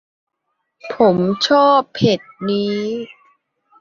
[0.93, 1.17] ผม
[1.47, 2.19] ชอบเพจ
[2.49, 2.79] นี้